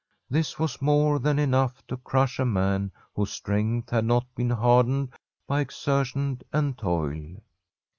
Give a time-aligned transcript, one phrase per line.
[0.31, 5.13] This was more than enough to crush a man whose strength had not been hardened
[5.47, 7.35] by exertion and toil.